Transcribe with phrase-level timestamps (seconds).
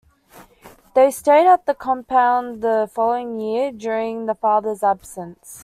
[0.95, 5.59] They stayed at the compound the following year during the father's absence.